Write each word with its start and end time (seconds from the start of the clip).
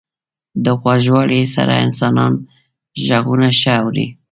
•د 0.63 0.65
غوږوالۍ 0.81 1.43
سره 1.55 1.73
انسانان 1.85 2.33
ږغونه 3.05 3.49
ښه 3.59 3.71
اوري. 3.83 4.07